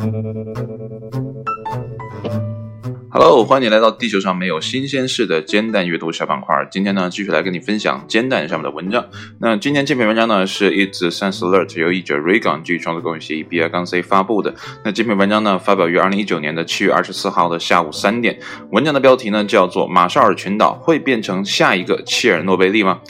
[0.00, 0.14] Thank
[0.56, 0.69] you.
[3.22, 6.66] Hello，欢迎来到地球上没有新鲜事的煎蛋阅读小板块。
[6.70, 9.04] 今天呢，继续来跟你分享煎蛋上面的文章。
[9.38, 14.54] 那今天这篇文章呢，是 It's Science Alert 由译者 Ray 港基于创作公益协议 B I 杠 C 发布的。
[14.82, 18.40] 那这篇文章呢，发表于二零一九年的七月二十四号的下午三点。
[18.70, 23.02] 文章的标题呢，叫做《马绍尔群岛会变成下一个切尔诺贝利吗？》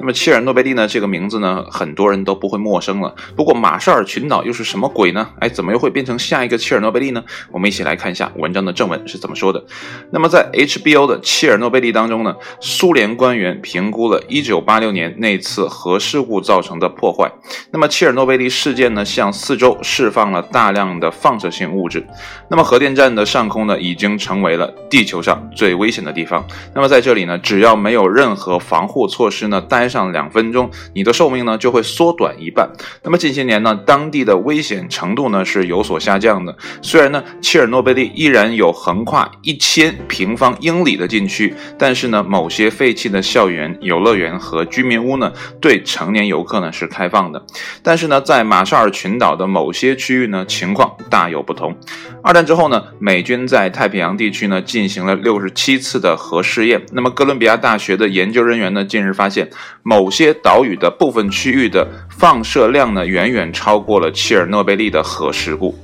[0.00, 3.14] 那么切尔诺贝利呢，这个名字呢，很多人都不会陌生了。
[3.36, 5.28] 不过马绍尔群岛又是什么鬼呢？
[5.38, 7.22] 哎，怎么又会变成下一个切尔诺贝利呢？
[7.52, 9.51] 我们一起来看一下文章的正文是怎么说。
[9.52, 9.64] 的，
[10.10, 17.30] 那么在 HBO 的切尔诺贝利当中呢，苏联官员评估了1986年那次核事故造成的破坏。
[17.70, 22.06] 那么切尔诺贝利事件呢，向四周释放了大量的放射性物质。
[22.48, 26.44] 那么核电站的上空呢，已经成为了地球上最危险的地方。
[26.74, 32.70] 那么在这里呢，只要没有任何防护措施呢，待上两分钟，你的寿命呢就会缩短一半。
[33.02, 36.56] 那么近些年呢，当地的危险程度呢是有所下降的。
[36.80, 39.30] 虽然呢，切尔诺贝利依然有横跨。
[39.42, 47.44] 一千平方英里的禁区，但是呢，某些废弃的校园、游乐园和居民屋呢，对成年游客呢是开放的。
[47.82, 51.76] 但是呢，在马绍尔群岛的某些区域呢，情况大有不同。
[52.22, 56.80] 二战之后呢，美军在太平洋地区呢进行了六十七次的核试验。
[56.92, 59.50] 那么，哥伦比亚大学的研究人员呢，近日发现，
[59.82, 65.76] 某些岛屿的部分区域的放射量呢，远远超过了切尔诺贝利的核事故。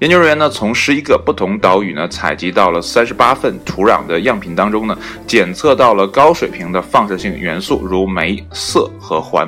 [0.00, 9.46] 研究人员呢，从十一个不同岛屿呢采集到了三十八份土壤的样品当中呢，检测到了高水平的放射性元素，如镁、铯和环。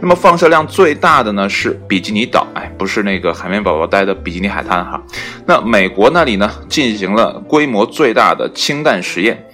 [0.00, 4.98] 那么放射量最大的呢是比基尼岛，哎，不是那个海绵宝宝待的比基尼海滩哈。
[5.44, 9.46] 那美国那里呢进行了规模最大的氢弹实验，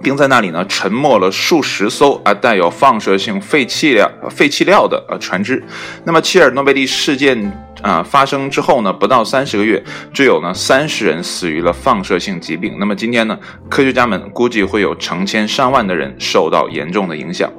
[0.00, 5.60] 并在那里呢沉没了数十艘啊带有放射性废弃料废弃料的呃船只。
[6.04, 7.65] 那么切尔诺贝利事件。
[7.82, 9.82] 啊，发生之后呢，不到三十个月，
[10.12, 12.76] 就有呢三十人死于了放射性疾病。
[12.78, 17.50] 那么今天呢，科学家们估计会有成千上万的人受到严重的影响。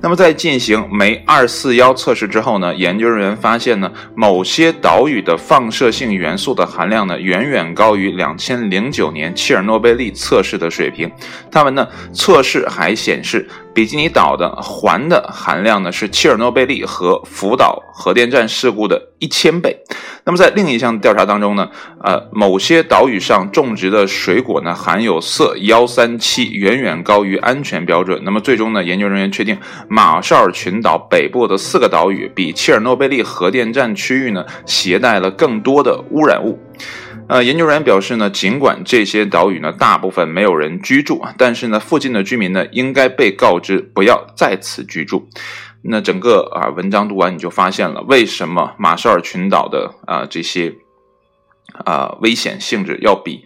[0.00, 11.10] 那么在进行煤二四幺测试之后呢，研究人员发现呢，某些岛屿的放射性元素的含量呢，远远高于两千零九年切尔诺贝利测试的水平。
[11.50, 13.48] 他们呢测试还显示。
[13.74, 19.82] 比基尼岛的环的含量呢是切尔诺贝利和福岛核电站事故的一千倍。
[20.26, 21.70] 那么在另一项调查当中呢，
[22.02, 28.20] 呃，某些岛屿上种植的水果呢含有铯幺三七，远远高于安全标准。
[28.24, 29.58] 那么最终呢，研究人员确定
[29.88, 36.58] 马绍尔群岛北部的四个岛屿比切尔诺贝利核电站区域呢携带了更多的污染物。
[37.26, 45.28] 呃，研究人员表示呢，尽管这些岛屿呢大部分没有人居住，但是呢，附近的居民呢应该被告知不要在此居住。
[45.86, 50.74] 那整个啊文章读完，你就发现了为什么马绍尔群岛的啊这些
[51.84, 53.44] 啊危险性质要比。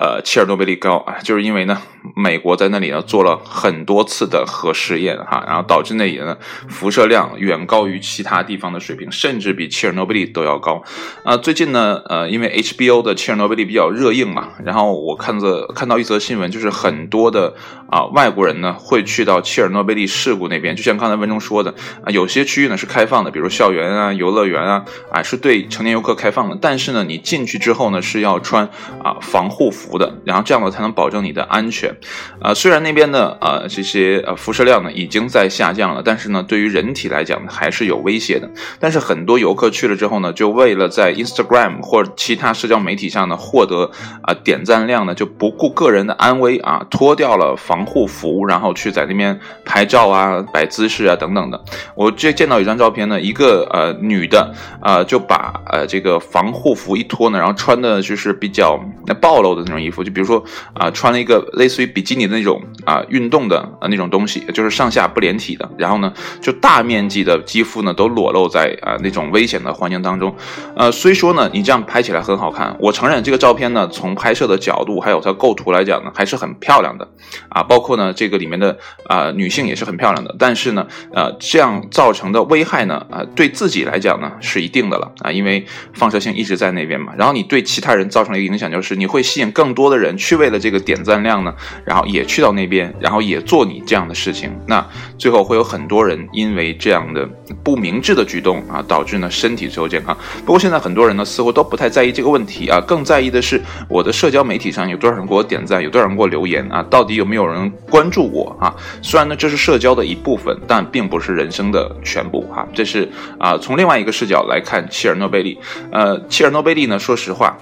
[0.00, 1.76] 呃，切尔诺贝利高啊，就是因为呢，
[2.14, 6.36] 美国在那里呢做了很多次的核试验哈，然后导致那里呢
[6.68, 10.80] 辐射量远高于其他地方的水平，甚至比切尔诺贝利都要高。
[11.24, 17.54] 啊，最近呢，呃，因为 HBO 的切尔诺贝利比较热映嘛，然后我看着看到一则新闻，就是很多的
[17.90, 28.64] 啊外国人呢会去到切尔诺贝利事故那边，就像刚才文中说的啊，有些区域呢是开放的，比如校园啊、游乐园啊，啊是对成年游客开放的，但是呢，你进去之后呢是要穿
[29.02, 29.87] 啊防护服。
[29.88, 31.96] 服的，然后这样呢才能保证你的安全。
[32.42, 38.48] 呃，虽然那边的呃这些呃辐射量呢已经在下降了，但是呢对于人体来讲还是有威胁的。
[38.78, 43.90] 但是很多游客去了之后呢，就为了在 Instagram 或者其他社交媒体上呢获得
[44.22, 51.64] 啊点赞量呢，就不顾个人的安危啊，脱掉了防护服，然后去在那边拍照啊、摆姿势啊等等的。
[51.94, 58.78] 我这见到一张照片呢，一个呃女的呃就把呃这个防护服一脱呢，然后穿的就是比较
[59.22, 59.77] 暴露的那种。
[59.82, 70.34] 衣服就比如说啊，穿了一个类似于比基尼的那种啊运动的啊那种东西，就是上下不连体的，然后呢，就大面积的肌肤呢都裸露在啊那种危险的环境当中。
[70.76, 77.08] 呃，虽说呢你这样拍起来很好看，我承认这个照片呢从拍摄的角度还有它构图来讲呢还是很漂亮的
[77.48, 78.76] 啊，包括呢这个里面的
[79.06, 91.54] 啊女性也是很漂亮的，但是呢呃这样造成的危害呢啊对自己来讲呢是一定的了啊，因为放射性一直在那边嘛，然后你对其他人造成了一个影响就是你会吸引更更多的人去为了这个点赞量呢，
[91.84, 94.82] 然后也去到那边，然后也做你这样的事情，那
[95.18, 97.28] 最后会有很多人因为这样的
[97.62, 100.16] 不明智的举动啊，导致呢身体最后健康。
[100.46, 103.60] 不过现在很多人呢似乎都不太在意这个问题啊，更在意的是
[103.90, 108.74] 我的社交媒体上有多少人给我点赞，有多少人给我留言啊，到底有没有人关注我啊？
[109.02, 112.66] 虽然呢这是社交的一部分，但并不是人生的全部哈。
[112.72, 113.06] 这是
[113.38, 115.58] 啊从另外一个视角来看切尔诺贝利，
[115.92, 117.54] 呃，切尔诺贝利呢，说实话。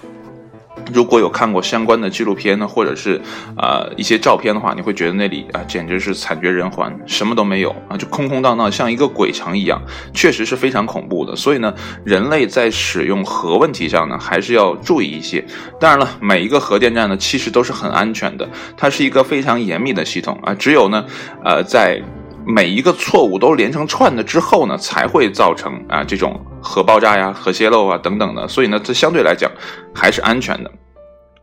[0.92, 3.20] 如果有看过相关的纪录片呢，或者是
[3.56, 9.80] 啊一些照片的话，你会觉得那里啊简直是惨绝人寰，什么都没有啊，就空空荡荡，像一个鬼城一样，
[10.14, 11.34] 确实是非常恐怖的。
[11.34, 11.74] 所以呢，
[12.04, 15.44] 人类在使用核问题上呢，还是要注意一些。
[15.80, 20.54] 当然了，每一个核电站呢，其实都是很安全的，它是一个非常严密的系统啊。
[20.54, 21.04] 只有呢，
[21.44, 22.00] 呃，在
[22.46, 28.48] 每一个错误都连成串的之后呢，才会造成啊这种核爆炸呀、核泄漏啊等等的。
[28.48, 29.50] 所以呢，这相对来讲
[29.94, 30.70] 还是安全的。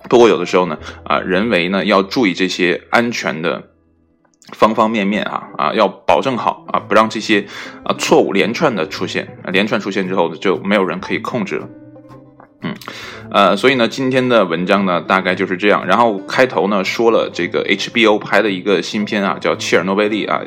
[0.09, 3.69] 不过有的时候呢，啊，人为呢要注意这些安全的
[4.51, 7.45] 方方面面啊啊，要保证好啊，不让这些
[7.85, 11.69] 啊错误连串的出现，连串出现之后就没有人可以控制了。
[12.65, 12.75] 嗯，
[13.31, 15.85] 呃，所以呢，今天的文章呢，大概就是这样。
[15.85, 20.41] 然后开头呢，说了这个 HBO 拍的一个新片啊，叫《切尔诺贝利》啊，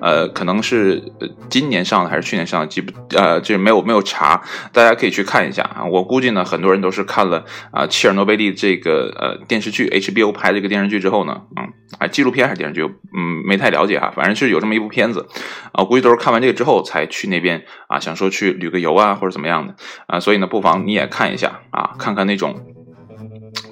[0.00, 1.02] 呃，可能是
[1.48, 4.42] 今年上的还是去年上的，记不呃，这没有没有查，
[4.72, 5.84] 大家可以去看一下啊。
[5.84, 12.82] 我估计呢，很多人都是看了啊《切尔诺贝利》这个呃电视剧 HBO 拍这个电视剧之后呢，嗯，啊，纪录片还是电视剧，
[13.16, 15.26] 嗯，没太了解哈，反正是有这么一部片子
[15.72, 19.74] 啊，估计都是看完这个之后才去那边啊，想说去旅个游啊或者怎么样的
[20.06, 21.60] 啊，所以呢，不妨你也看一下。
[21.70, 22.54] 啊，看看看那种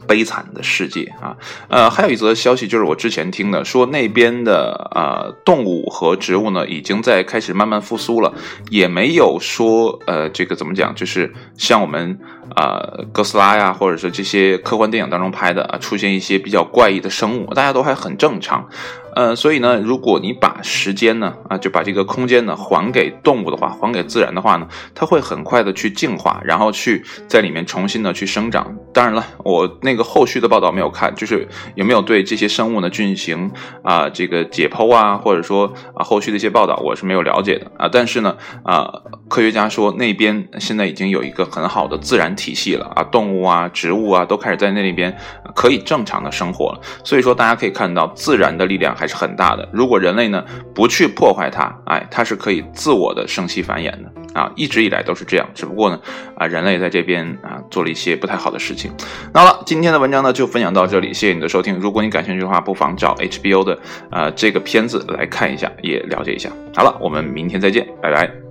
[0.06, 1.34] 悲惨的世界啊，
[1.68, 8.34] 呃，还有一则消息就是我之前听的，说那边的呃动物和植物呢，已经在开始慢慢复苏了，
[8.68, 12.18] 也没有说呃这个怎么讲，就是像我们
[12.54, 12.78] 啊
[13.10, 18.68] 哥斯拉呀，或者是这些科幻电影当中拍的啊，出现一些比较怪异的生物，大家都还很正常。
[19.16, 28.76] 呃，所以呢，如果你把时间呢，啊，就把这个空间呢还给动物的话，还给自然的话呢，它会很快的去净化，然后去在里面重新的去生长。
[28.92, 33.50] 当然了，我那个后续的报道没有看，就是有没有对这些生物呢进行
[33.82, 37.88] 啊这个解剖啊，或者说啊后续的一些报道，我是没有了解的啊。
[37.90, 38.86] 但是呢，啊，
[39.30, 45.16] 科学家说那边现在已经有一个很好的自然体系了啊，动物啊、植物啊都开始在那里边
[45.54, 46.80] 可以正常的生活了。
[47.02, 49.05] 所以说，大家可以看到自然的力量还。
[49.06, 49.68] 是很大的。
[49.72, 50.44] 如果人类呢
[50.74, 55.46] 不去破坏它，哎，它是可以自我的生息繁衍的啊，一直以来都是这样。
[55.54, 56.00] 只不过呢，
[56.36, 58.90] 啊，人类在这边啊做了一些不太好的事情。
[59.32, 61.74] 那好了，今天的文章呢就分享到这里，谢谢你的收听。
[61.78, 63.78] 如果你感兴趣的话，不妨找 HBO 的
[64.10, 66.50] 啊这个片子来看一下，也了解一下。
[66.74, 68.45] 好了，我们明天再见，拜拜。